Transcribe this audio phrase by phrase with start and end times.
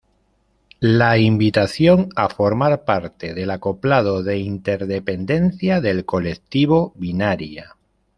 [0.79, 7.75] La invitación a formar parte del acoplado de interdependencia del Colectivo Binaria.